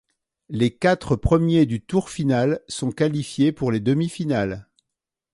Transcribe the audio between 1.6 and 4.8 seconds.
du tour final sont qualifiés pour les demi-finales.